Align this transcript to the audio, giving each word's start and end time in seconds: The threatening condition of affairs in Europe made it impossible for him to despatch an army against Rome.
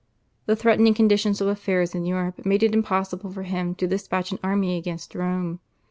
The 0.47 0.55
threatening 0.55 0.95
condition 0.95 1.33
of 1.39 1.47
affairs 1.47 1.93
in 1.93 2.07
Europe 2.07 2.43
made 2.43 2.63
it 2.63 2.73
impossible 2.73 3.29
for 3.31 3.43
him 3.43 3.75
to 3.75 3.85
despatch 3.85 4.31
an 4.31 4.39
army 4.43 4.75
against 4.75 5.13
Rome. 5.13 5.59